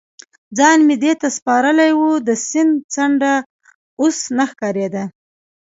[0.57, 3.33] ځان مې دې ته سپارلی و، د سیند څنډه
[4.01, 5.03] اوس نه ښکارېده.